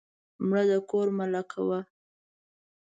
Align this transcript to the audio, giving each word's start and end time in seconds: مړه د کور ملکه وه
مړه 0.47 0.63
د 0.71 0.73
کور 0.89 1.07
ملکه 1.19 1.61
وه 1.67 1.79